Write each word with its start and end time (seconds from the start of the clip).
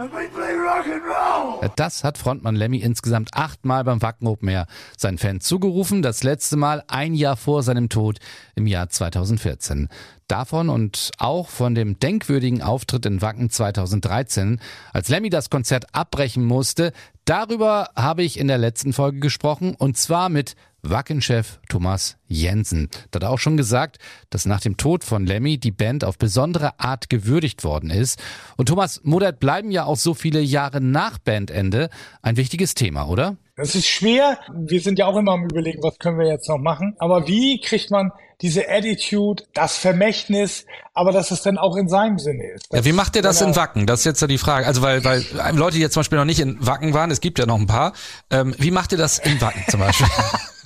Roll! 0.00 1.70
Das 1.76 2.04
hat 2.04 2.16
Frontmann 2.16 2.56
Lemmy 2.56 2.78
insgesamt 2.78 3.30
achtmal 3.34 3.84
beim 3.84 4.00
Wacken 4.00 4.26
Open 4.26 4.48
Air 4.48 4.66
seinen 4.96 5.18
Fans 5.18 5.44
zugerufen. 5.44 6.00
Das 6.00 6.22
letzte 6.22 6.56
Mal 6.56 6.82
ein 6.88 7.14
Jahr 7.14 7.36
vor 7.36 7.62
seinem 7.62 7.88
Tod 7.88 8.18
im 8.54 8.66
Jahr 8.66 8.88
2014. 8.88 9.88
Davon 10.30 10.68
und 10.68 11.10
auch 11.18 11.48
von 11.48 11.74
dem 11.74 11.98
denkwürdigen 11.98 12.62
Auftritt 12.62 13.04
in 13.04 13.20
Wacken 13.20 13.50
2013, 13.50 14.60
als 14.92 15.08
Lemmy 15.08 15.28
das 15.28 15.50
Konzert 15.50 15.92
abbrechen 15.92 16.44
musste, 16.44 16.92
darüber 17.24 17.88
habe 17.96 18.22
ich 18.22 18.38
in 18.38 18.46
der 18.46 18.58
letzten 18.58 18.92
Folge 18.92 19.18
gesprochen 19.18 19.74
und 19.74 19.96
zwar 19.96 20.28
mit 20.28 20.54
Wackenchef 20.82 21.58
Thomas 21.68 22.16
Jensen. 22.28 22.90
Da 23.10 23.16
hat 23.16 23.22
er 23.24 23.30
auch 23.30 23.40
schon 23.40 23.56
gesagt, 23.56 23.98
dass 24.30 24.46
nach 24.46 24.60
dem 24.60 24.76
Tod 24.76 25.02
von 25.02 25.26
Lemmy 25.26 25.58
die 25.58 25.72
Band 25.72 26.04
auf 26.04 26.16
besondere 26.16 26.78
Art 26.78 27.10
gewürdigt 27.10 27.64
worden 27.64 27.90
ist. 27.90 28.22
Und 28.56 28.66
Thomas, 28.66 29.00
Modert 29.02 29.40
bleiben 29.40 29.72
ja 29.72 29.84
auch 29.84 29.96
so 29.96 30.14
viele 30.14 30.40
Jahre 30.40 30.80
nach 30.80 31.18
Bandende 31.18 31.90
ein 32.22 32.36
wichtiges 32.36 32.74
Thema, 32.74 33.08
oder? 33.08 33.36
Das 33.60 33.74
ist 33.74 33.86
schwer. 33.86 34.38
Wir 34.54 34.80
sind 34.80 34.98
ja 34.98 35.06
auch 35.06 35.16
immer 35.16 35.32
am 35.32 35.44
überlegen, 35.44 35.82
was 35.82 35.98
können 35.98 36.18
wir 36.18 36.26
jetzt 36.26 36.48
noch 36.48 36.56
machen. 36.56 36.96
Aber 36.98 37.28
wie 37.28 37.60
kriegt 37.60 37.90
man 37.90 38.10
diese 38.40 38.70
Attitude, 38.70 39.44
das 39.52 39.76
Vermächtnis, 39.76 40.64
aber 40.94 41.12
dass 41.12 41.30
es 41.30 41.42
dann 41.42 41.58
auch 41.58 41.76
in 41.76 41.86
seinem 41.86 42.18
Sinne 42.18 42.52
ist. 42.52 42.72
Ja, 42.72 42.86
wie 42.86 42.92
macht 42.92 43.16
ihr 43.16 43.22
das 43.22 43.42
in 43.42 43.54
Wacken? 43.56 43.86
Das 43.86 44.00
ist 44.00 44.06
jetzt 44.06 44.22
ja 44.22 44.26
die 44.28 44.38
Frage. 44.38 44.66
Also 44.66 44.80
weil, 44.80 45.04
weil 45.04 45.22
Leute, 45.52 45.76
die 45.76 45.82
jetzt 45.82 45.92
zum 45.92 46.00
Beispiel 46.00 46.16
noch 46.16 46.24
nicht 46.24 46.40
in 46.40 46.56
Wacken 46.66 46.94
waren, 46.94 47.10
es 47.10 47.20
gibt 47.20 47.38
ja 47.38 47.44
noch 47.44 47.58
ein 47.58 47.66
paar. 47.66 47.92
Ähm, 48.30 48.54
wie 48.56 48.70
macht 48.70 48.92
ihr 48.92 48.98
das 48.98 49.18
in 49.18 49.38
Wacken 49.42 49.62
zum 49.68 49.80
Beispiel? 49.80 50.06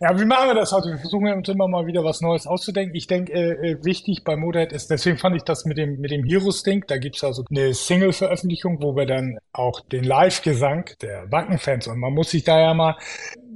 Ja, 0.00 0.18
wie 0.18 0.24
machen 0.24 0.48
wir 0.48 0.54
das 0.54 0.72
heute? 0.72 0.88
Wir 0.88 0.98
versuchen 0.98 1.32
uns 1.32 1.48
immer 1.48 1.68
mal 1.68 1.86
wieder 1.86 2.04
was 2.04 2.20
Neues 2.20 2.46
auszudenken. 2.46 2.94
Ich 2.94 3.06
denke, 3.06 3.32
äh, 3.32 3.70
äh, 3.70 3.84
wichtig 3.84 4.24
bei 4.24 4.36
Motorhead 4.36 4.72
ist, 4.72 4.90
deswegen 4.90 5.18
fand 5.18 5.36
ich 5.36 5.42
das 5.42 5.64
mit 5.64 5.78
dem, 5.78 6.00
mit 6.00 6.10
dem 6.10 6.24
Heroes-Ding, 6.24 6.84
da 6.86 6.98
gibt's 6.98 7.24
also 7.24 7.44
eine 7.50 7.74
Single-Veröffentlichung, 7.74 8.82
wo 8.82 8.96
wir 8.96 9.06
dann 9.06 9.38
auch 9.52 9.80
den 9.80 10.04
Live-Gesang 10.04 10.90
der 11.00 11.30
Wacken-Fans 11.30 11.88
und 11.88 11.98
man 11.98 12.12
muss 12.12 12.30
sich 12.30 12.44
da 12.44 12.60
ja 12.60 12.74
mal, 12.74 12.96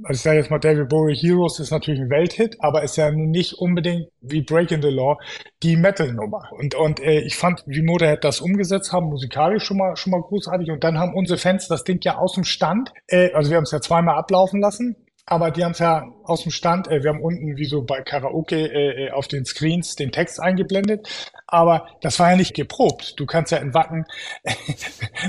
also 0.03 0.13
ich 0.13 0.21
sage 0.21 0.37
jetzt 0.37 0.51
mal, 0.51 0.59
David 0.59 0.89
Bowie 0.89 1.15
Heroes 1.15 1.59
ist 1.59 1.71
natürlich 1.71 1.99
ein 1.99 2.09
Welthit, 2.09 2.57
aber 2.59 2.83
ist 2.83 2.97
ja 2.97 3.11
nicht 3.11 3.53
unbedingt 3.53 4.07
wie 4.21 4.41
Breaking 4.41 4.81
the 4.81 4.89
Law 4.89 5.17
die 5.63 5.75
Metal-Nummer. 5.75 6.49
Und, 6.51 6.75
und 6.75 6.99
äh, 6.99 7.19
ich 7.21 7.35
fand, 7.35 7.63
wie 7.65 7.81
Motorhead 7.81 8.23
das 8.23 8.41
umgesetzt 8.41 8.93
haben, 8.93 9.07
musikalisch 9.07 9.63
schon 9.63 9.77
mal, 9.77 9.95
schon 9.95 10.11
mal 10.11 10.21
großartig. 10.21 10.69
Und 10.71 10.83
dann 10.83 10.97
haben 10.97 11.13
unsere 11.13 11.37
Fans 11.37 11.67
das 11.67 11.83
Ding 11.83 11.99
ja 12.03 12.17
aus 12.17 12.33
dem 12.33 12.43
Stand, 12.43 12.93
äh, 13.07 13.31
also 13.33 13.49
wir 13.49 13.57
haben 13.57 13.63
es 13.63 13.71
ja 13.71 13.81
zweimal 13.81 14.15
ablaufen 14.15 14.61
lassen, 14.61 14.95
aber 15.29 15.51
die 15.51 15.63
haben 15.63 15.73
es 15.73 15.79
ja 15.79 16.07
aus 16.23 16.43
dem 16.43 16.51
Stand, 16.51 16.87
äh, 16.87 17.03
wir 17.03 17.09
haben 17.09 17.21
unten 17.21 17.57
wie 17.57 17.65
so 17.65 17.83
bei 17.83 18.01
Karaoke 18.01 18.55
äh, 18.55 19.11
auf 19.11 19.27
den 19.27 19.45
Screens 19.45 19.95
den 19.95 20.11
Text 20.11 20.39
eingeblendet, 20.39 21.07
aber 21.47 21.87
das 22.01 22.17
war 22.19 22.31
ja 22.31 22.37
nicht 22.37 22.55
geprobt. 22.55 23.19
Du 23.19 23.25
kannst 23.25 23.51
ja 23.51 23.57
in 23.57 23.73
Wacken, 23.73 24.05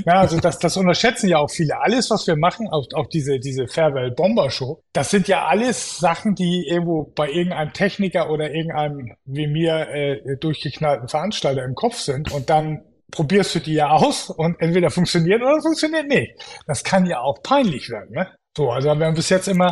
na, 0.05 0.13
also 0.21 0.39
das, 0.39 0.57
das 0.57 0.77
unterschätzen 0.77 1.27
ja 1.27 1.37
auch 1.37 1.51
viele. 1.51 1.79
Alles, 1.81 2.09
was 2.09 2.25
wir 2.27 2.37
machen, 2.37 2.69
auch, 2.69 2.87
auch 2.95 3.07
diese, 3.07 3.39
diese 3.39 3.67
Farewell 3.67 4.11
Bomber 4.11 4.49
Show, 4.49 4.81
das 4.93 5.11
sind 5.11 5.27
ja 5.27 5.45
alles 5.45 5.99
Sachen, 5.99 6.33
die 6.33 6.65
irgendwo 6.67 7.11
bei 7.13 7.29
irgendeinem 7.29 7.73
Techniker 7.73 8.31
oder 8.31 8.51
irgendeinem 8.51 9.15
wie 9.25 9.47
mir 9.47 9.89
äh, 9.89 10.37
durchgeknallten 10.37 11.09
Veranstalter 11.09 11.63
im 11.65 11.75
Kopf 11.75 11.97
sind 11.97 12.31
und 12.31 12.49
dann 12.49 12.85
probierst 13.11 13.55
du 13.55 13.59
die 13.59 13.73
ja 13.73 13.89
aus 13.89 14.29
und 14.29 14.61
entweder 14.61 14.91
funktioniert 14.91 15.41
oder 15.41 15.61
funktioniert 15.61 16.07
nicht. 16.07 16.31
Das 16.67 16.83
kann 16.83 17.05
ja 17.05 17.19
auch 17.19 17.41
peinlich 17.43 17.89
werden, 17.89 18.13
ne? 18.13 18.29
So, 18.59 18.71
also 18.71 18.89
wir 18.89 19.05
haben 19.05 19.13
bis 19.13 19.29
jetzt 19.29 19.47
immer 19.47 19.71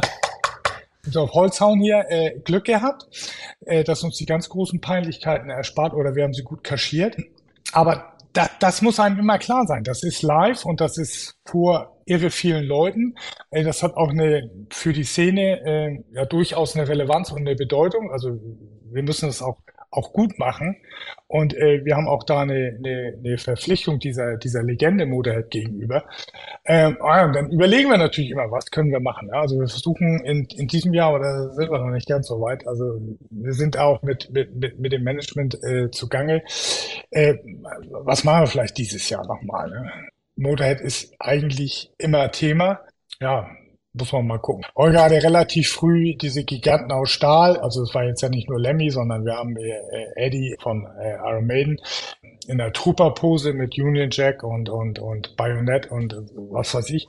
so 1.01 1.23
auf 1.23 1.33
Holzhauen 1.33 1.81
hier 1.81 2.05
äh, 2.07 2.39
Glück 2.39 2.63
gehabt, 2.63 3.05
äh, 3.65 3.83
dass 3.83 4.01
uns 4.01 4.15
die 4.15 4.25
ganz 4.25 4.47
großen 4.47 4.79
Peinlichkeiten 4.79 5.49
erspart 5.49 5.93
oder 5.93 6.15
wir 6.15 6.23
haben 6.23 6.33
sie 6.33 6.43
gut 6.43 6.63
kaschiert. 6.63 7.17
Aber 7.73 8.13
da, 8.31 8.49
das 8.61 8.81
muss 8.81 8.97
einem 9.01 9.19
immer 9.19 9.39
klar 9.39 9.67
sein. 9.67 9.83
Das 9.83 10.03
ist 10.03 10.21
live 10.21 10.63
und 10.63 10.79
das 10.79 10.97
ist 10.97 11.35
vor 11.43 11.97
irre 12.05 12.29
vielen 12.29 12.63
Leuten. 12.63 13.15
Äh, 13.51 13.65
das 13.65 13.83
hat 13.83 13.97
auch 13.97 14.11
eine 14.11 14.49
für 14.69 14.93
die 14.93 15.03
Szene 15.03 15.59
äh, 15.65 16.03
ja 16.13 16.23
durchaus 16.23 16.77
eine 16.77 16.87
Relevanz 16.87 17.29
und 17.33 17.39
eine 17.39 17.55
Bedeutung. 17.55 18.09
Also 18.13 18.39
wir 18.89 19.03
müssen 19.03 19.27
es 19.27 19.41
auch 19.41 19.57
auch 19.91 20.13
gut 20.13 20.37
machen. 20.37 20.77
Und 21.27 21.55
äh, 21.55 21.83
wir 21.83 21.95
haben 21.95 22.07
auch 22.07 22.23
da 22.23 22.41
eine, 22.41 22.77
eine, 22.77 23.17
eine 23.17 23.37
Verpflichtung 23.37 23.99
dieser, 23.99 24.37
dieser 24.37 24.63
Legende 24.63 25.05
Motorhead 25.05 25.49
gegenüber. 25.49 26.05
Ähm, 26.65 26.97
ah, 27.01 27.25
und 27.25 27.33
dann 27.33 27.51
überlegen 27.51 27.89
wir 27.89 27.97
natürlich 27.97 28.31
immer, 28.31 28.51
was 28.51 28.71
können 28.71 28.91
wir 28.91 28.99
machen. 28.99 29.29
Ja? 29.29 29.41
Also 29.41 29.59
wir 29.59 29.67
versuchen 29.67 30.23
in, 30.25 30.45
in 30.55 30.67
diesem 30.67 30.93
Jahr, 30.93 31.09
aber 31.09 31.19
da 31.19 31.49
sind 31.49 31.71
wir 31.71 31.79
noch 31.79 31.93
nicht 31.93 32.07
ganz 32.07 32.27
so 32.27 32.41
weit. 32.41 32.67
Also 32.67 32.99
wir 33.29 33.53
sind 33.53 33.77
auch 33.77 34.01
mit, 34.03 34.29
mit, 34.31 34.55
mit, 34.55 34.79
mit 34.79 34.91
dem 34.91 35.03
Management 35.03 35.61
äh, 35.63 35.89
zugange. 35.91 36.43
Äh, 37.11 37.35
was 37.89 38.23
machen 38.23 38.43
wir 38.43 38.47
vielleicht 38.47 38.77
dieses 38.77 39.09
Jahr 39.09 39.25
nochmal? 39.25 39.69
Ne? 39.69 39.91
Motorhead 40.35 40.81
ist 40.81 41.15
eigentlich 41.19 41.91
immer 41.97 42.31
Thema. 42.31 42.81
Ja, 43.19 43.49
muss 43.97 44.11
man 44.11 44.27
mal 44.27 44.39
gucken. 44.39 44.65
Olga 44.75 45.03
hatte 45.03 45.21
relativ 45.21 45.71
früh 45.71 46.15
diese 46.15 46.43
Giganten 46.43 46.91
aus 46.91 47.09
Stahl, 47.09 47.57
also 47.57 47.83
es 47.83 47.93
war 47.93 48.03
jetzt 48.03 48.21
ja 48.21 48.29
nicht 48.29 48.49
nur 48.49 48.59
Lemmy, 48.59 48.89
sondern 48.89 49.25
wir 49.25 49.33
haben 49.33 49.55
äh, 49.57 49.73
Eddie 50.15 50.55
von 50.59 50.87
äh, 50.99 51.15
Iron 51.29 51.47
Maiden 51.47 51.79
in 52.47 52.59
der 52.59 52.71
Trooper-Pose 52.71 53.53
mit 53.53 53.77
Union 53.77 54.09
Jack 54.11 54.43
und, 54.43 54.69
und, 54.69 54.99
und 54.99 55.35
Bayonet 55.35 55.91
und 55.91 56.15
was 56.49 56.73
weiß 56.73 56.89
ich. 56.91 57.07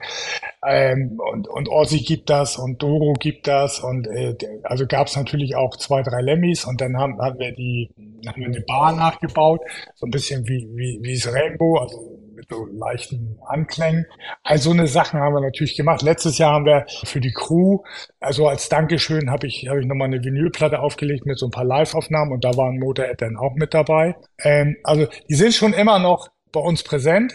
Ähm, 0.66 1.18
und, 1.32 1.46
und 1.48 1.68
Ozzy 1.68 2.00
gibt 2.00 2.28
das 2.28 2.56
und 2.56 2.82
Doro 2.82 3.12
gibt 3.12 3.46
das 3.46 3.78
und 3.78 4.08
äh, 4.08 4.36
also 4.64 4.86
gab 4.86 5.06
es 5.06 5.16
natürlich 5.16 5.54
auch 5.54 5.76
zwei, 5.76 6.02
drei 6.02 6.20
Lemmys 6.20 6.64
und 6.64 6.80
dann 6.80 6.96
haben, 6.96 7.20
haben 7.20 7.38
wir 7.38 7.52
die 7.52 7.90
haben 8.26 8.40
wir 8.40 8.48
eine 8.48 8.60
Bar 8.62 8.92
nachgebaut, 8.92 9.60
so 9.94 10.06
ein 10.06 10.10
bisschen 10.10 10.46
wie, 10.48 10.68
wie, 10.74 10.98
wie 11.02 11.14
das 11.14 11.32
Rainbow, 11.32 11.76
also 11.76 12.17
so 12.50 12.66
leichten 12.66 13.38
Anklängen. 13.46 14.06
Also 14.42 14.70
eine 14.70 14.86
Sachen 14.86 15.20
haben 15.20 15.34
wir 15.34 15.40
natürlich 15.40 15.76
gemacht. 15.76 16.02
Letztes 16.02 16.38
Jahr 16.38 16.54
haben 16.54 16.64
wir 16.64 16.86
für 17.04 17.20
die 17.20 17.32
Crew, 17.32 17.80
also 18.20 18.48
als 18.48 18.68
Dankeschön 18.68 19.30
habe 19.30 19.46
ich, 19.46 19.68
habe 19.68 19.80
ich 19.80 19.86
nochmal 19.86 20.08
eine 20.08 20.24
Vinylplatte 20.24 20.80
aufgelegt 20.80 21.26
mit 21.26 21.38
so 21.38 21.46
ein 21.46 21.50
paar 21.50 21.64
Live-Aufnahmen 21.64 22.32
und 22.32 22.44
da 22.44 22.56
war 22.56 22.70
ein 22.70 22.78
Motorhead 22.78 23.20
dann 23.20 23.36
auch 23.36 23.54
mit 23.54 23.74
dabei. 23.74 24.16
Ähm, 24.38 24.76
also 24.84 25.06
die 25.28 25.34
sind 25.34 25.54
schon 25.54 25.72
immer 25.74 25.98
noch 25.98 26.28
bei 26.52 26.60
uns 26.60 26.82
präsent. 26.82 27.34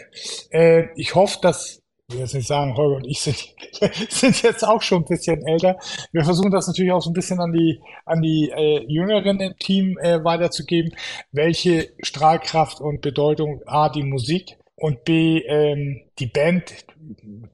Äh, 0.50 0.86
ich 0.96 1.14
hoffe, 1.14 1.38
dass 1.40 1.80
ich 2.08 2.16
will 2.16 2.20
jetzt 2.20 2.34
nicht 2.34 2.46
sagen, 2.46 2.76
Holger 2.76 2.96
und 2.96 3.06
ich 3.06 3.22
sind, 3.22 3.54
sind 4.10 4.42
jetzt 4.42 4.62
auch 4.62 4.82
schon 4.82 5.02
ein 5.02 5.06
bisschen 5.06 5.46
älter. 5.46 5.78
Wir 6.12 6.22
versuchen 6.22 6.50
das 6.50 6.66
natürlich 6.66 6.92
auch 6.92 7.00
so 7.00 7.08
ein 7.08 7.14
bisschen 7.14 7.40
an 7.40 7.52
die, 7.52 7.80
an 8.04 8.20
die 8.20 8.50
äh, 8.54 8.84
Jüngeren 8.86 9.40
im 9.40 9.56
Team 9.56 9.96
äh, 9.98 10.22
weiterzugeben, 10.22 10.92
welche 11.32 11.92
Strahlkraft 12.02 12.80
und 12.80 13.00
Bedeutung 13.00 13.62
A, 13.64 13.88
die 13.88 14.02
Musik 14.02 14.58
und 14.76 15.04
B, 15.04 15.38
ähm, 15.40 16.00
die 16.18 16.26
Band, 16.26 16.64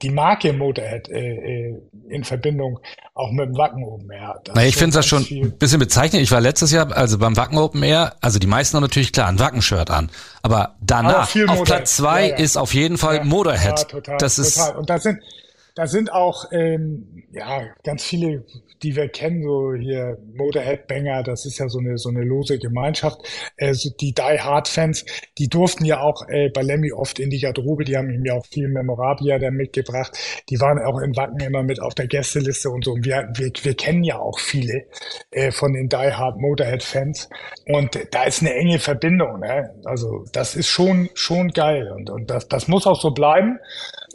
die 0.03 0.11
Marke 0.11 0.53
Motorhead 0.53 1.09
äh, 1.09 1.69
äh, 1.69 1.83
in 2.09 2.25
Verbindung 2.25 2.79
auch 3.15 3.31
mit 3.33 3.49
dem 3.49 3.57
Wacken 3.57 3.85
Open 3.85 4.11
Air. 4.11 4.41
Na, 4.55 4.65
ich 4.65 4.77
finde 4.77 4.97
das 4.97 5.07
schon 5.07 5.27
ein 5.31 5.59
bisschen 5.59 5.79
bezeichnend. 5.79 6.23
Ich 6.23 6.31
war 6.31 6.41
letztes 6.41 6.71
Jahr, 6.71 6.97
also 6.97 7.19
beim 7.19 7.37
Wacken 7.37 7.59
Open 7.59 7.83
Air, 7.83 8.17
also 8.21 8.39
die 8.39 8.47
meisten 8.47 8.77
haben 8.77 8.83
natürlich 8.83 9.13
klar 9.13 9.29
ein 9.29 9.39
Wacken-Shirt 9.39 9.91
an, 9.91 10.11
aber 10.43 10.77
danach 10.81 11.35
auf. 11.49 11.65
Platz 11.65 11.97
zwei 11.97 12.23
Ja, 12.23 12.29
ja. 12.29 12.37
ist 12.37 12.57
auf 12.57 12.75
jeden 12.75 12.97
Fall 12.97 13.17
Ja, 13.17 13.25
Motorhead. 13.25 13.79
Ja, 13.81 13.85
total, 13.85 14.19
das 14.19 14.39
ist 14.39 14.57
total. 14.57 14.77
Und 14.77 14.89
da 14.89 14.99
sind, 14.99 15.21
da 15.81 15.87
sind 15.87 16.13
auch 16.13 16.45
ähm, 16.53 17.25
ja 17.33 17.63
ganz 17.85 18.05
viele, 18.05 18.45
die 18.83 18.97
wir 18.97 19.09
kennen, 19.09 19.43
so 19.43 19.73
hier 19.73 20.19
Motorhead 20.35 20.87
Banger, 20.87 21.23
das 21.23 21.47
ist 21.47 21.57
ja 21.57 21.71
so 21.71 21.79
eine 21.79 21.97
so 21.97 22.11
eine 22.11 22.23
lose 22.23 22.59
Gemeinschaft. 22.59 23.23
Äh, 23.57 23.73
so 23.73 23.89
die 23.99 24.13
Die 24.13 24.41
Hard 24.41 24.69
Fans, 24.69 25.07
die 25.39 25.49
durften 25.49 25.87
ja 25.87 26.03
auch 26.03 26.29
äh, 26.29 26.51
bei 26.51 26.61
Lemmy 26.61 26.93
oft 26.93 27.19
in 27.19 27.31
die 27.31 27.41
Garderobe, 27.41 27.85
die 27.85 27.97
haben 27.97 28.11
ihm 28.11 28.27
ja 28.27 28.35
auch 28.35 28.45
viel 28.45 28.69
Memorabilia 28.69 29.39
da 29.39 29.51
mitgebracht. 29.51 30.19
Die 30.51 30.61
waren 30.61 30.79
auch 30.81 31.01
in 31.01 31.17
Wacken 31.17 31.41
immer 31.41 31.63
mit 31.63 31.81
auf 31.81 31.95
der 31.95 32.09
Gästeliste 32.09 32.69
und 32.69 32.85
so. 32.85 32.93
Und 32.93 33.07
wir, 33.07 33.31
wir, 33.37 33.51
wir 33.63 33.75
kennen 33.75 34.05
ja 34.05 34.19
auch 34.19 34.39
viele 34.39 34.85
äh, 35.31 35.51
von 35.51 35.73
den 35.73 35.89
Die 35.89 35.97
Hard 35.97 36.39
Motorhead 36.39 36.83
Fans. 36.83 37.31
Und 37.65 37.99
da 38.11 38.25
ist 38.25 38.43
eine 38.43 38.53
enge 38.53 38.81
Verbindung. 38.81 39.41
Ne? 39.41 39.75
Also 39.87 40.27
das 40.35 40.57
ist 40.57 40.69
schon 40.69 41.09
schon 41.15 41.49
geil 41.53 41.91
und, 41.91 42.11
und 42.11 42.29
das, 42.29 42.49
das 42.49 42.69
muss 42.69 42.87
auch 42.87 43.01
so 43.01 43.13
bleiben. 43.13 43.59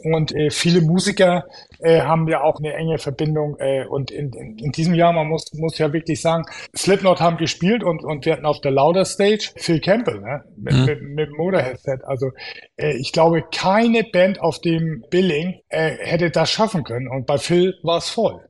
Und 0.02 0.34
äh, 0.34 0.50
viele 0.50 0.80
Musiker, 0.80 1.46
äh, 1.78 2.00
haben 2.00 2.28
ja 2.28 2.42
auch 2.42 2.58
eine 2.58 2.74
enge 2.74 2.98
Verbindung. 2.98 3.56
Äh, 3.58 3.86
und 3.86 4.10
in, 4.10 4.32
in, 4.32 4.58
in 4.58 4.72
diesem 4.72 4.94
Jahr, 4.94 5.12
man 5.12 5.28
muss, 5.28 5.52
muss 5.54 5.78
ja 5.78 5.92
wirklich 5.92 6.20
sagen, 6.20 6.44
Slipknot 6.76 7.20
haben 7.20 7.36
gespielt 7.36 7.84
und, 7.84 8.04
und 8.04 8.24
wir 8.26 8.34
hatten 8.34 8.46
auf 8.46 8.60
der 8.60 8.72
Lauder 8.72 9.04
Stage 9.04 9.50
Phil 9.56 9.80
Campbell, 9.80 10.20
ne? 10.20 10.44
Mit, 10.56 10.74
mhm. 10.74 10.84
mit, 10.84 11.02
mit 11.02 11.30
Motorhead-Set. 11.36 12.04
Also 12.04 12.30
äh, 12.76 12.96
ich 12.96 13.12
glaube, 13.12 13.44
keine 13.52 14.04
Band 14.04 14.40
auf 14.40 14.60
dem 14.60 15.04
Billing 15.10 15.60
äh, 15.68 15.96
hätte 15.98 16.30
das 16.30 16.50
schaffen 16.50 16.84
können. 16.84 17.08
Und 17.08 17.26
bei 17.26 17.38
Phil 17.38 17.74
war 17.82 17.98
es 17.98 18.08
voll. 18.08 18.40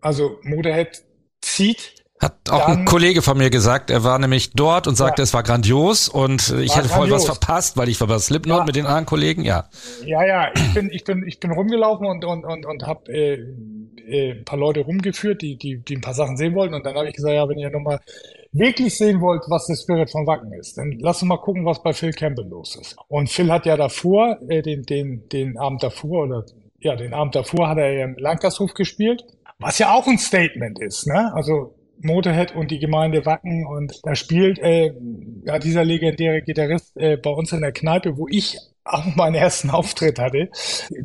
Also 0.00 0.38
Motorhead 0.42 1.02
zieht 1.40 1.99
hat 2.20 2.50
auch 2.50 2.66
dann, 2.66 2.80
ein 2.80 2.84
Kollege 2.84 3.22
von 3.22 3.38
mir 3.38 3.48
gesagt, 3.48 3.90
er 3.90 4.04
war 4.04 4.18
nämlich 4.18 4.52
dort 4.52 4.86
und 4.86 4.94
sagte, 4.94 5.22
ja, 5.22 5.24
es 5.24 5.32
war 5.32 5.42
grandios 5.42 6.08
und 6.08 6.54
ich 6.60 6.76
hätte 6.76 6.90
voll 6.90 7.10
was 7.10 7.24
verpasst, 7.24 7.78
weil 7.78 7.88
ich 7.88 7.98
war 8.00 8.08
bei 8.08 8.18
Slipknot 8.18 8.58
ja. 8.58 8.64
mit 8.64 8.76
den 8.76 8.84
anderen 8.84 9.06
Kollegen, 9.06 9.42
ja. 9.42 9.70
Ja, 10.04 10.24
ja, 10.26 10.50
ich 10.54 10.74
bin, 10.74 10.90
ich 10.90 11.04
bin, 11.04 11.26
ich 11.26 11.40
bin 11.40 11.50
rumgelaufen 11.50 12.06
und, 12.06 12.22
und, 12.24 12.44
und, 12.44 12.66
und 12.66 12.86
habe 12.86 13.10
äh, 13.10 13.38
äh, 14.06 14.32
ein 14.32 14.44
paar 14.44 14.58
Leute 14.58 14.80
rumgeführt, 14.80 15.40
die, 15.40 15.56
die, 15.56 15.78
die 15.78 15.96
ein 15.96 16.02
paar 16.02 16.12
Sachen 16.12 16.36
sehen 16.36 16.54
wollten 16.54 16.74
und 16.74 16.84
dann 16.84 16.94
habe 16.94 17.08
ich 17.08 17.14
gesagt, 17.14 17.34
ja, 17.34 17.48
wenn 17.48 17.58
ihr 17.58 17.70
nochmal 17.70 18.00
wirklich 18.52 18.98
sehen 18.98 19.22
wollt, 19.22 19.44
was 19.48 19.66
der 19.66 19.76
Spirit 19.76 20.10
von 20.10 20.26
Wacken 20.26 20.52
ist, 20.52 20.76
dann 20.76 20.98
lasst 21.00 21.22
uns 21.22 21.28
mal 21.30 21.38
gucken, 21.38 21.64
was 21.64 21.82
bei 21.82 21.94
Phil 21.94 22.12
Campbell 22.12 22.48
los 22.48 22.76
ist. 22.76 22.96
Und 23.08 23.30
Phil 23.30 23.50
hat 23.50 23.64
ja 23.64 23.78
davor, 23.78 24.38
äh, 24.48 24.60
den, 24.60 24.82
den, 24.82 25.26
den 25.30 25.56
Abend 25.56 25.82
davor 25.82 26.24
oder 26.24 26.44
ja, 26.80 26.96
den 26.96 27.14
Abend 27.14 27.34
davor 27.34 27.68
hat 27.68 27.78
er 27.78 28.04
im 28.04 28.16
Lankershof 28.18 28.74
gespielt, 28.74 29.24
was 29.58 29.78
ja 29.78 29.92
auch 29.94 30.06
ein 30.06 30.18
Statement 30.18 30.80
ist, 30.80 31.06
ne? 31.06 31.32
Also 31.34 31.74
Motorhead 32.02 32.54
und 32.54 32.70
die 32.70 32.78
Gemeinde 32.78 33.26
Wacken 33.26 33.66
und 33.66 34.00
da 34.04 34.14
spielt 34.14 34.58
äh, 34.58 34.92
ja, 35.44 35.58
dieser 35.58 35.84
legendäre 35.84 36.42
Gitarrist 36.42 36.96
äh, 36.96 37.16
bei 37.16 37.30
uns 37.30 37.52
in 37.52 37.60
der 37.60 37.72
Kneipe, 37.72 38.16
wo 38.16 38.26
ich 38.28 38.58
auch 38.84 39.04
meinen 39.16 39.34
ersten 39.34 39.70
Auftritt 39.70 40.18
hatte. 40.18 40.50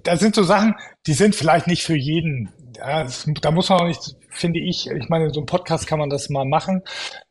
Da 0.04 0.18
sind 0.18 0.36
so 0.36 0.44
Sachen, 0.44 0.76
die 1.08 1.14
sind 1.14 1.36
vielleicht 1.36 1.68
nicht 1.68 1.84
für 1.84 1.96
jeden. 1.96 2.50
Ja, 2.78 3.04
das, 3.04 3.30
da 3.42 3.52
muss 3.52 3.70
man 3.70 3.80
auch 3.80 3.88
nicht, 3.88 4.16
finde 4.30 4.60
ich, 4.60 4.90
ich 4.90 5.10
meine, 5.10 5.26
in 5.26 5.34
so 5.34 5.40
einem 5.40 5.48
Podcast 5.48 5.88
kann 5.88 6.00
man 6.00 6.10
das 6.10 6.30
mal 6.30 6.46
machen. 6.46 6.82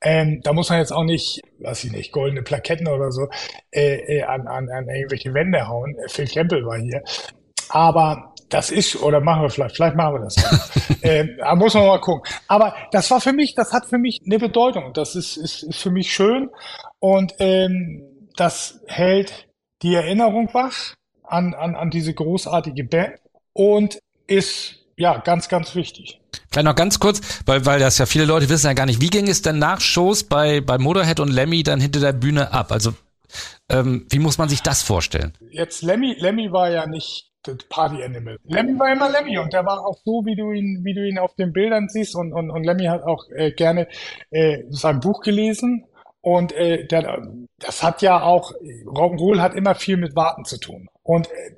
Ähm, 0.01 0.41
da 0.43 0.53
muss 0.55 0.71
man 0.71 0.79
jetzt 0.79 0.93
auch 0.93 1.05
nicht, 1.05 1.43
weiß 1.59 1.85
ich 1.85 1.93
nicht, 1.93 2.13
goldene 2.13 2.43
Plaketten 2.43 2.89
oder 2.89 3.13
so 3.13 3.29
äh, 3.71 4.19
äh, 4.19 4.23
an, 4.23 4.47
an, 4.47 4.71
an 4.71 4.89
irgendwelche 4.89 5.35
Wände 5.35 5.69
hauen. 5.69 5.97
Phil 6.09 6.27
Campbell 6.27 6.65
war 6.65 6.79
hier. 6.79 7.03
Aber 7.69 8.34
das 8.55 8.71
ist, 8.71 9.03
oder 9.03 9.21
machen 9.21 9.43
wir 9.43 9.51
vielleicht, 9.51 9.75
vielleicht 9.75 9.97
machen 9.97 10.15
wir 10.15 10.21
das. 10.21 10.37
äh, 11.03 11.27
da 11.39 11.57
muss 11.57 11.75
man 11.75 11.87
mal 11.87 12.01
gucken. 12.01 12.23
Aber 12.47 12.77
das 12.93 13.11
war 13.11 13.21
für 13.21 13.33
mich, 13.33 13.57
das 13.57 13.73
hat 13.73 13.87
für 13.87 13.99
mich 13.99 14.23
eine 14.25 14.39
Bedeutung. 14.39 14.93
Das 14.95 15.17
ist, 15.17 15.37
ist, 15.37 15.65
ist 15.65 15.81
für 15.81 15.91
mich 15.91 16.15
schön 16.15 16.51
und 17.01 17.35
ähm, 17.41 18.29
das 18.37 18.81
hält 18.87 19.49
die 19.83 19.97
Erinnerung 19.97 20.55
wach 20.55 20.95
an, 21.25 21.55
an, 21.55 21.75
an 21.75 21.91
diese 21.91 22.15
großartige 22.15 22.85
Band 22.85 23.17
und 23.55 23.99
ist 24.29 24.77
ja 24.97 25.19
ganz, 25.19 25.49
ganz 25.49 25.75
wichtig. 25.75 26.21
Vielleicht 26.53 26.67
noch 26.67 26.77
ganz 26.77 27.01
kurz, 27.01 27.43
weil, 27.47 27.67
weil 27.67 27.81
das 27.81 27.99
ja 27.99 28.07
viele 28.07 28.25
Leute 28.25 28.49
wissen 28.49 28.69
ja 28.69 28.75
gar 28.75 28.87
nicht, 28.87 29.01
wie 29.01 29.11
ging 29.11 29.27
es 29.27 29.43
denn 29.43 29.59
nach 29.59 29.81
Shows 29.81 30.23
bei, 30.23 30.61
bei 30.61 30.79
Motorhead 30.79 31.19
und 31.19 31.33
Lemmy 31.33 31.65
dann 31.65 31.81
hinter 31.81 31.99
der 31.99 32.13
Bühne 32.13 32.53
ab? 32.53 32.71
Also 32.71 32.95
ähm, 33.69 34.07
wie 34.11 34.21
muss 34.21 34.39
man 34.39 34.49
sich 34.49 34.63
das 34.63 34.83
vorstellen? 34.83 35.33
Jetzt 35.51 35.83
Lemmy, 35.83 36.15
Lemmy 36.21 36.53
war 36.53 36.71
ja 36.71 36.87
nicht 36.87 37.34
Party 37.69 38.03
Animal. 38.03 38.39
Lemmy 38.45 38.79
war 38.79 38.93
immer 38.93 39.11
Lemmy 39.11 39.39
und 39.39 39.53
der 39.53 39.65
war 39.65 39.87
auch 39.87 39.99
so, 40.05 40.25
wie 40.25 40.37
du 40.37 40.53
ihn, 40.53 40.81
wie 40.85 40.95
du 40.95 41.07
ihn 41.07 41.19
auf 41.19 41.35
den 41.35 41.53
Bildern 41.53 41.89
siehst 41.89 42.15
und, 42.15 42.33
und, 42.33 42.51
und 42.51 42.65
Lemmy 42.65 42.85
hat 42.87 43.03
auch 43.03 43.25
äh, 43.35 43.53
gerne 43.53 43.89
äh, 44.31 44.63
sein 44.71 45.01
Buch 45.01 45.21
gelesen 45.21 45.87
und 46.21 46.53
äh, 46.53 46.87
der, 46.87 47.23
das 47.59 47.83
hat 47.83 48.03
ja 48.03 48.23
auch, 48.23 48.53
Rock'n'Roll 48.87 49.41
hat 49.41 49.55
immer 49.55 49.75
viel 49.75 49.97
mit 49.97 50.17
Warten 50.17 50.45
zu 50.45 50.59
tun 50.59 50.89
und 51.03 51.29
äh, 51.29 51.55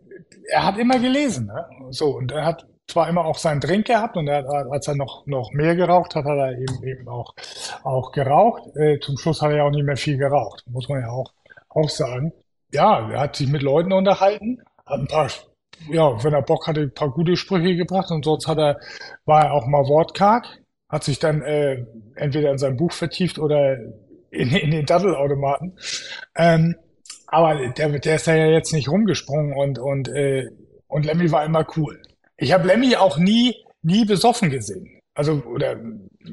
er 0.49 0.65
hat 0.65 0.79
immer 0.79 0.99
gelesen, 0.99 1.47
ne? 1.47 1.67
so 1.91 2.17
und 2.17 2.33
er 2.33 2.45
hat 2.45 2.67
zwar 2.87 3.09
immer 3.09 3.25
auch 3.25 3.39
seinen 3.39 3.61
Drink 3.61 3.87
gehabt 3.87 4.17
und 4.17 4.29
er, 4.29 4.49
als 4.71 4.87
er 4.89 4.95
noch, 4.95 5.27
noch 5.27 5.53
mehr 5.53 5.75
geraucht 5.75 6.15
hat, 6.15 6.25
hat 6.25 6.39
er 6.39 6.53
eben, 6.53 6.83
eben 6.85 7.09
auch, 7.09 7.35
auch 7.83 8.13
geraucht. 8.13 8.63
Äh, 8.77 9.01
zum 9.01 9.19
Schluss 9.19 9.43
hat 9.43 9.51
er 9.51 9.59
ja 9.59 9.65
auch 9.65 9.71
nicht 9.71 9.85
mehr 9.85 9.97
viel 9.97 10.19
geraucht, 10.19 10.65
muss 10.69 10.89
man 10.89 11.01
ja 11.01 11.09
auch, 11.09 11.33
auch 11.69 11.89
sagen. 11.89 12.33
Ja, 12.73 13.11
er 13.11 13.21
hat 13.21 13.37
sich 13.37 13.49
mit 13.49 13.63
Leuten 13.63 13.93
unterhalten, 13.93 14.63
hat 14.85 15.01
ein 15.01 15.09
paar 15.09 15.29
ja, 15.89 16.23
wenn 16.23 16.33
er 16.33 16.43
Bock 16.43 16.67
hatte, 16.67 16.83
ein 16.83 16.95
paar 16.95 17.11
gute 17.11 17.37
Sprüche 17.37 17.77
gebracht 17.77 18.11
und 18.11 18.25
sonst 18.25 18.47
hat 18.47 18.59
er, 18.59 18.81
war 19.25 19.47
er 19.47 19.53
auch 19.53 19.67
mal 19.67 19.87
wortkarg, 19.87 20.47
hat 20.89 21.05
sich 21.05 21.19
dann 21.19 21.43
äh, 21.43 21.85
entweder 22.15 22.51
in 22.51 22.59
sein 22.59 22.77
Buch 22.77 22.93
vertieft 22.93 23.39
oder 23.39 23.79
in, 24.31 24.51
in 24.51 24.71
den 24.71 24.87
Dattelautomaten. 24.87 25.79
Ähm, 26.35 26.77
aber 27.27 27.69
der, 27.71 27.99
der 27.99 28.17
ist 28.17 28.27
ja 28.27 28.37
jetzt 28.37 28.73
nicht 28.73 28.89
rumgesprungen 28.89 29.57
und, 29.57 29.79
und, 29.79 30.09
äh, 30.09 30.49
und 30.87 31.05
Lemmy 31.07 31.31
war 31.33 31.45
immer 31.45 31.67
cool. 31.77 32.01
Ich 32.37 32.53
habe 32.53 32.69
Lemmy 32.69 32.97
auch 32.97 33.19
nie, 33.19 33.55
nie 33.83 34.05
besoffen 34.05 34.51
gesehen 34.51 34.97
also, 35.17 35.43
oder 35.47 35.77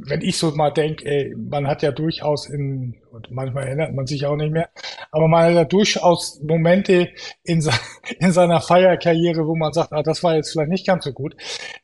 wenn 0.06 0.22
ich 0.22 0.38
so 0.38 0.52
mal 0.52 0.72
denke, 0.72 1.36
man 1.38 1.68
hat 1.68 1.82
ja 1.82 1.92
durchaus 1.92 2.50
in, 2.50 2.96
und 3.12 3.32
manchmal 3.32 3.68
erinnert 3.68 3.94
man 3.94 4.08
sich 4.08 4.26
auch 4.26 4.36
nicht 4.36 4.52
mehr, 4.52 4.70
aber 5.12 5.28
man 5.28 5.46
hat 5.46 5.54
ja 5.54 5.66
durchaus 5.66 6.42
Momente 6.42 7.10
in, 7.44 7.64
in 8.20 8.32
seiner 8.32 8.62
Feierkarriere, 8.62 9.48
wo 9.48 9.56
man 9.56 9.74
sagt, 9.74 9.94
ah, 9.94 10.04
das 10.04 10.24
war 10.24 10.36
jetzt 10.36 10.52
vielleicht 10.52 10.72
nicht 10.72 10.88
ganz 10.88 11.06
so 11.06 11.12
gut. 11.14 11.36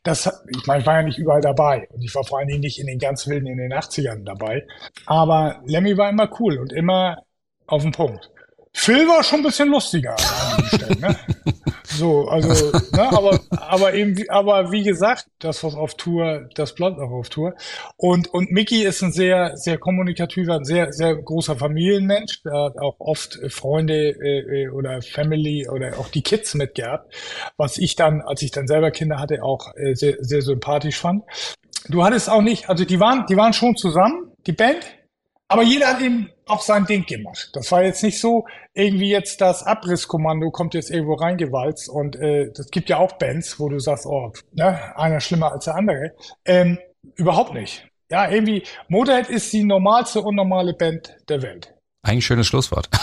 Das, 0.04 0.28
ich 0.50 0.66
meine, 0.68 0.82
ich 0.82 0.86
war 0.86 0.96
ja 0.96 1.04
nicht 1.04 1.18
überall 1.18 1.42
dabei 1.42 1.88
und 1.92 2.04
ich 2.04 2.14
war 2.16 2.24
vor 2.24 2.40
allen 2.40 2.48
Dingen 2.48 2.62
nicht 2.62 2.80
in 2.80 2.88
den 2.88 3.00
ganz 3.00 3.28
wilden 3.28 3.48
in 3.48 3.58
den 3.58 3.74
80ern 3.74 4.24
dabei. 4.24 4.66
Aber 5.06 5.62
Lemmy 5.66 5.98
war 5.98 6.10
immer 6.10 6.30
cool 6.40 6.58
und 6.58 6.74
immer 6.74 7.24
auf 7.68 7.84
den 7.84 7.92
Punkt. 7.92 8.32
Phil 8.81 9.06
war 9.10 9.22
schon 9.26 9.42
ein 9.42 9.44
bisschen 9.44 9.68
lustiger 9.68 10.16
an 10.16 10.66
Stellen, 10.66 11.00
ne? 11.02 11.16
So, 11.84 12.30
also, 12.30 12.72
ne, 12.94 13.12
aber, 13.12 13.40
aber 13.50 13.94
eben, 13.94 14.16
aber 14.30 14.72
wie 14.72 14.84
gesagt, 14.84 15.26
das, 15.40 15.64
was 15.66 15.76
auf 15.76 15.96
Tour, 15.96 16.48
das 16.56 16.76
bleibt 16.76 16.98
auch 16.98 17.12
auf 17.12 17.28
Tour. 17.28 17.56
Und, 17.98 18.34
und 18.34 18.52
Mickey 18.52 18.84
ist 18.84 19.02
ein 19.02 19.12
sehr, 19.12 19.58
sehr 19.58 19.78
kommunikativer, 19.80 20.64
sehr, 20.64 20.94
sehr 20.94 21.16
großer 21.16 21.58
Familienmensch. 21.58 22.44
Der 22.44 22.54
hat 22.54 22.78
auch 22.78 22.96
oft 23.00 23.40
Freunde 23.50 24.12
äh, 24.12 24.64
äh, 24.64 24.70
oder 24.70 25.02
Family 25.02 25.68
oder 25.68 26.00
auch 26.00 26.08
die 26.08 26.22
Kids 26.22 26.54
mitgehabt, 26.54 27.14
was 27.58 27.78
ich 27.78 27.98
dann, 27.98 28.22
als 28.22 28.44
ich 28.44 28.52
dann 28.52 28.68
selber 28.68 28.92
Kinder 28.92 29.20
hatte, 29.20 29.44
auch 29.44 29.75
äh, 29.75 29.96
sehr, 29.96 30.16
sehr 30.20 30.42
sympathisch 30.42 31.00
fand. 31.00 31.24
Du 31.90 32.06
hattest 32.06 32.30
auch 32.30 32.42
nicht, 32.42 32.70
also 32.70 32.86
die 32.86 33.00
waren, 33.02 33.25
die 33.28 33.36
waren 33.36 33.52
schon 33.52 33.75
zusammen, 33.75 34.32
die 34.46 34.54
Band, 34.54 34.86
aber 35.50 35.63
jeder 35.63 35.88
hat 35.88 36.01
eben 36.01 36.30
auch 36.46 36.62
sein 36.62 36.86
Ding 36.86 37.06
gemacht. 37.06 37.50
Das 37.54 37.72
war 37.72 37.84
jetzt 37.84 38.04
nicht 38.04 38.22
so, 38.22 38.46
irgendwie 38.74 39.10
jetzt 39.10 39.42
das 39.42 39.63
Abrisskommando 39.63 40.51
kommt 40.51 40.75
jetzt 40.75 40.92
irgendwo 40.92 41.16
reingewalzt 41.16 41.90
und 41.90 42.16
äh, 42.16 42.51
das 42.56 42.69
gibt 42.69 42.88
ja 42.88 42.98
auch 42.98 43.13
Bands, 43.13 43.60
wo 43.60 43.68
du 43.68 43.80
sagst, 43.80 44.06
oh, 44.06 44.31
ne, 44.54 44.96
einer 44.96 45.19
schlimmer 45.19 45.51
als 45.51 45.66
der 45.66 45.75
andere. 45.75 46.13
Ähm, 46.46 46.78
überhaupt 47.16 47.54
nicht. 47.54 47.88
Ja, 48.12 48.30
irgendwie, 48.30 48.63
Motorhead 48.88 49.28
ist 49.30 49.51
die 49.51 49.63
normalste 49.63 50.22
unnormale 50.22 50.74
Band 50.74 51.18
der 51.28 51.42
Welt. 51.42 51.74
Eigentlich 52.04 52.25
schönes 52.25 52.48
Schlusswort. 52.48 52.88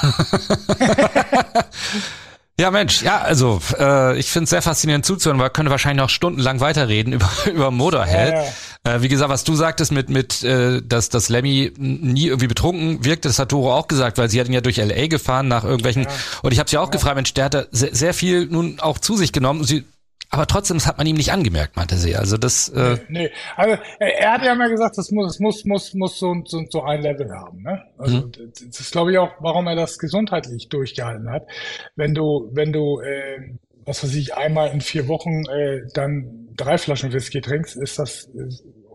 Ja, 2.59 2.71
Mensch, 2.71 3.03
ja, 3.03 3.21
also 3.21 3.61
äh, 3.79 4.19
ich 4.19 4.31
finde 4.31 4.45
es 4.45 4.51
sehr 4.51 4.63
faszinierend 4.63 5.05
zuzuhören, 5.05 5.39
weil 5.39 5.47
wir 5.47 5.51
können 5.51 5.69
wahrscheinlich 5.69 6.03
noch 6.03 6.09
stundenlang 6.09 6.61
weiterreden 6.61 7.13
über, 7.13 7.29
über 7.53 7.71
Motorhead. 7.71 8.33
Ja, 8.33 8.43
ja. 8.45 8.53
Äh, 8.87 9.03
wie 9.03 9.09
gesagt, 9.09 9.31
was 9.31 9.43
du 9.43 9.55
sagtest 9.55 9.91
mit, 9.91 10.11
mit 10.11 10.45
äh, 10.45 10.81
dass, 10.83 11.09
dass 11.09 11.29
Lemmy 11.29 11.73
nie 11.77 12.27
irgendwie 12.27 12.47
betrunken 12.47 13.05
wirkte, 13.05 13.29
das 13.29 13.39
hat 13.39 13.49
Toro 13.49 13.75
auch 13.75 13.89
gesagt, 13.89 14.17
weil 14.17 14.31
sie 14.31 14.39
hat 14.39 14.47
ihn 14.47 14.53
ja 14.53 14.61
durch 14.61 14.79
L.A. 14.79 15.09
gefahren 15.09 15.49
nach 15.49 15.65
irgendwelchen, 15.65 16.05
ja. 16.05 16.11
und 16.43 16.53
ich 16.53 16.59
habe 16.61 16.71
sie 16.71 16.79
auch 16.79 16.91
gefragt, 16.91 17.17
Mensch, 17.17 17.35
der 17.35 17.47
hat 17.47 17.55
da 17.55 17.65
sehr, 17.73 17.95
sehr 17.95 18.15
viel 18.15 18.47
nun 18.47 18.79
auch 18.79 18.99
zu 18.99 19.17
sich 19.17 19.33
genommen. 19.33 19.65
Sie 19.65 19.85
aber 20.31 20.47
trotzdem, 20.47 20.77
das 20.77 20.87
hat 20.87 20.99
man 20.99 21.07
ihm 21.07 21.17
nicht 21.17 21.33
angemerkt, 21.33 21.77
meinte 21.77 21.97
sie. 21.97 22.17
Also 22.17 22.37
das. 22.37 22.69
Äh 22.69 22.99
nee, 23.09 23.23
nee. 23.23 23.31
also 23.57 23.81
er 24.01 24.33
hat 24.33 24.45
ja 24.45 24.53
immer 24.53 24.69
gesagt, 24.69 24.99
das 24.99 25.11
muss, 25.13 25.27
das 25.27 25.39
muss, 25.39 25.65
muss, 25.65 25.95
muss 25.95 26.19
so, 26.19 26.35
so, 26.45 26.65
so 26.69 26.83
ein 26.83 27.03
Level 27.03 27.31
haben. 27.31 27.63
Ne? 27.63 27.83
Also 27.97 28.19
mhm. 28.19 28.33
das 28.47 28.81
ist, 28.81 28.93
glaube 28.93 29.13
ich, 29.13 29.19
auch, 29.19 29.31
warum 29.41 29.67
er 29.69 29.77
das 29.77 29.99
gesundheitlich 29.99 30.69
durchgehalten 30.69 31.31
hat. 31.31 31.47
Wenn 31.95 32.13
du, 32.13 32.51
wenn 32.53 32.73
du, 32.73 33.01
äh, 33.01 33.55
was 33.85 34.03
weiß 34.03 34.15
ich, 34.15 34.35
einmal 34.35 34.71
in 34.73 34.81
vier 34.81 35.07
Wochen 35.07 35.45
äh, 35.47 35.83
dann 35.95 36.49
drei 36.57 36.77
Flaschen 36.77 37.13
Whisky 37.13 37.41
trinkst, 37.41 37.77
ist 37.77 37.99
das 37.99 38.29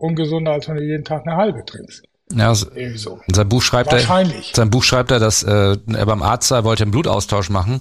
ungesunder, 0.02 0.52
als 0.52 0.68
wenn 0.68 0.76
du 0.76 0.82
jeden 0.82 1.04
Tag 1.04 1.26
eine 1.26 1.36
halbe 1.36 1.64
trinkst. 1.64 2.02
Ja, 2.34 2.54
so. 2.54 2.68
in 2.70 3.34
seinem 3.34 3.48
Buch 3.48 3.62
schreibt 3.62 3.92
er, 3.92 4.20
in 4.22 4.32
seinem 4.54 4.70
Buch 4.70 4.84
schreibt 4.84 5.10
er, 5.10 5.18
dass 5.18 5.42
äh, 5.42 5.76
er 5.76 6.06
beim 6.06 6.22
Arzt 6.22 6.48
sei, 6.48 6.64
wollte 6.64 6.84
einen 6.84 6.90
Blutaustausch 6.90 7.50
machen 7.50 7.80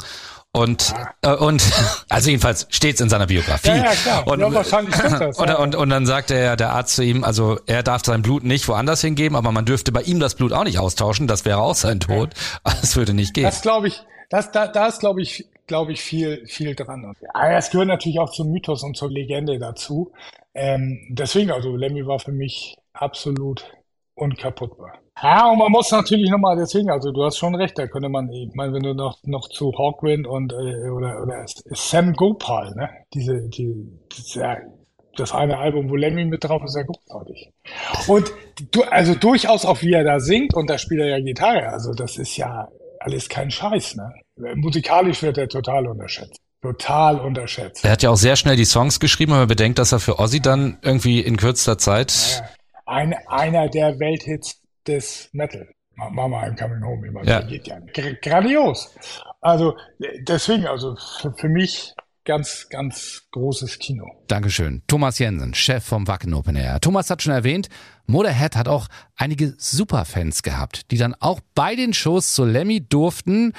und, 0.53 0.93
äh, 1.21 1.33
und 1.33 1.63
also 2.09 2.29
jedenfalls 2.29 2.67
steht's 2.69 2.99
in 2.99 3.09
seiner 3.09 3.27
Biografie. 3.27 3.69
Ja, 3.69 3.75
ja 3.77 3.91
klar. 3.91 4.27
Und, 4.27 4.39
ja, 4.41 4.53
wahrscheinlich 4.53 4.95
das. 4.95 5.37
Und, 5.37 5.47
ja. 5.47 5.57
und, 5.57 5.75
und 5.75 5.89
dann 5.89 6.05
sagt 6.05 6.29
der, 6.29 6.57
der 6.57 6.71
Arzt 6.71 6.95
zu 6.95 7.03
ihm, 7.03 7.23
also 7.23 7.59
er 7.67 7.83
darf 7.83 8.03
sein 8.05 8.21
Blut 8.21 8.43
nicht 8.43 8.67
woanders 8.67 9.01
hingeben, 9.01 9.37
aber 9.37 9.51
man 9.51 9.65
dürfte 9.65 9.91
bei 9.91 10.01
ihm 10.01 10.19
das 10.19 10.35
Blut 10.35 10.51
auch 10.51 10.65
nicht 10.65 10.77
austauschen, 10.77 11.27
das 11.27 11.45
wäre 11.45 11.59
auch 11.59 11.75
sein 11.75 11.99
Tod. 11.99 12.33
Ja. 12.65 12.73
Das 12.81 12.95
würde 12.95 13.13
nicht 13.13 13.33
gehen. 13.33 13.43
Das 13.43 13.61
glaube 13.61 13.87
ich, 13.87 14.03
das, 14.29 14.51
da, 14.51 14.67
da 14.67 14.87
ist 14.87 14.99
glaube 14.99 15.21
ich, 15.21 15.47
glaube 15.67 15.93
ich, 15.93 16.01
viel, 16.01 16.45
viel 16.47 16.75
dran. 16.75 17.13
Ja, 17.21 17.57
es 17.57 17.69
gehört 17.69 17.87
natürlich 17.87 18.19
auch 18.19 18.31
zum 18.31 18.51
Mythos 18.51 18.83
und 18.83 18.97
zur 18.97 19.09
Legende 19.09 19.57
dazu. 19.59 20.11
Ähm, 20.53 20.99
deswegen, 21.09 21.51
also 21.51 21.75
Lemmy 21.75 22.05
war 22.05 22.19
für 22.19 22.31
mich 22.31 22.75
absolut 22.93 23.63
unkaputtbar. 24.15 24.99
Ja, 25.21 25.51
und 25.51 25.59
man 25.59 25.71
muss 25.71 25.91
natürlich 25.91 26.29
nochmal 26.29 26.57
deswegen, 26.57 26.89
also 26.89 27.11
du 27.11 27.23
hast 27.23 27.37
schon 27.37 27.55
recht, 27.55 27.77
da 27.77 27.87
könnte 27.87 28.09
man, 28.09 28.31
ich 28.31 28.53
meine, 28.55 28.73
wenn 28.73 28.83
du 28.83 28.93
noch, 28.93 29.19
noch 29.23 29.49
zu 29.49 29.71
Hawkwind 29.77 30.25
und 30.25 30.51
äh, 30.51 30.89
oder, 30.89 31.21
oder 31.21 31.45
Sam 31.45 32.13
Gopal, 32.13 32.73
ne? 32.75 32.89
Diese, 33.13 33.47
die, 33.49 33.87
diese, 34.17 34.57
das 35.15 35.33
eine 35.33 35.57
Album, 35.57 35.89
wo 35.89 35.95
Lemmy 35.95 36.25
mit 36.25 36.43
drauf 36.43 36.63
ist, 36.63 36.75
ja 36.75 36.83
großartig. 36.83 37.51
Und 38.07 38.31
du, 38.71 38.83
also 38.83 39.13
durchaus 39.13 39.65
auch 39.65 39.81
wie 39.81 39.93
er 39.93 40.03
da 40.03 40.19
singt 40.19 40.55
und 40.55 40.69
da 40.69 40.77
spielt 40.77 41.01
er 41.01 41.09
ja 41.09 41.19
Gitarre. 41.19 41.67
Also 41.69 41.93
das 41.93 42.17
ist 42.17 42.37
ja 42.37 42.69
alles 43.03 43.29
kein 43.29 43.51
Scheiß, 43.51 43.95
ne? 43.95 44.13
Musikalisch 44.55 45.21
wird 45.21 45.37
er 45.37 45.47
total 45.47 45.87
unterschätzt. 45.87 46.39
Total 46.61 47.19
unterschätzt. 47.19 47.83
Er 47.83 47.91
hat 47.91 48.03
ja 48.03 48.11
auch 48.11 48.17
sehr 48.17 48.35
schnell 48.35 48.55
die 48.55 48.65
Songs 48.65 48.99
geschrieben, 48.99 49.31
wenn 49.31 49.39
man 49.39 49.47
bedenkt, 49.47 49.79
dass 49.79 49.91
er 49.91 49.99
für 49.99 50.19
Ozzy 50.19 50.41
dann 50.41 50.77
irgendwie 50.81 51.19
in 51.19 51.37
kürzester 51.37 51.77
Zeit. 51.77 52.13
Ja, 52.39 52.49
ein, 52.85 53.15
einer 53.27 53.67
der 53.69 53.99
Welthits 53.99 54.61
des 54.87 55.29
Metal. 55.31 55.67
Mama, 55.95 56.43
I'm 56.43 56.57
coming 56.57 56.83
home. 56.83 57.07
Immer 57.07 57.23
ja. 57.23 57.41
geht 57.41 57.67
ja. 57.67 57.79
Grandios. 58.21 58.95
Also 59.41 59.75
deswegen, 59.99 60.67
also 60.67 60.95
für, 60.95 61.33
für 61.33 61.49
mich 61.49 61.93
ganz, 62.25 62.67
ganz 62.69 63.23
großes 63.31 63.79
Kino. 63.79 64.05
Dankeschön. 64.27 64.83
Thomas 64.87 65.19
Jensen, 65.19 65.53
Chef 65.53 65.83
vom 65.83 66.07
Wacken 66.07 66.33
Open 66.33 66.55
Air. 66.55 66.79
Thomas 66.79 67.09
hat 67.09 67.21
schon 67.21 67.33
erwähnt, 67.33 67.69
Motorhead 68.05 68.55
hat 68.55 68.67
auch 68.67 68.87
einige 69.15 69.53
Superfans 69.57 70.43
gehabt, 70.43 70.91
die 70.91 70.97
dann 70.97 71.15
auch 71.19 71.39
bei 71.55 71.75
den 71.75 71.93
Shows 71.93 72.33
zu 72.33 72.45
Lemmy 72.45 72.81
durften. 72.81 73.53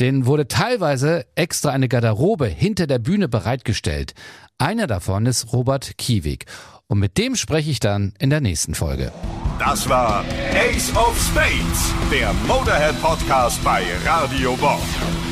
Denen 0.00 0.24
wurde 0.26 0.48
teilweise 0.48 1.26
extra 1.34 1.70
eine 1.70 1.88
Garderobe 1.88 2.46
hinter 2.46 2.86
der 2.86 2.98
Bühne 2.98 3.28
bereitgestellt. 3.28 4.14
Einer 4.56 4.86
davon 4.86 5.26
ist 5.26 5.52
Robert 5.52 5.98
Kiewig. 5.98 6.46
Und 6.86 6.98
mit 6.98 7.18
dem 7.18 7.36
spreche 7.36 7.70
ich 7.70 7.80
dann 7.80 8.14
in 8.18 8.30
der 8.30 8.40
nächsten 8.40 8.74
Folge. 8.74 9.12
Das 9.58 9.88
war 9.88 10.24
Ace 10.54 10.90
of 10.96 11.16
Spades, 11.20 11.94
der 12.10 12.32
Motorhead 12.48 13.00
Podcast 13.00 13.62
bei 13.62 13.84
Radio 14.04 14.56
Bob. 14.56 14.80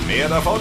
Mehr 0.07 0.29
davon 0.29 0.61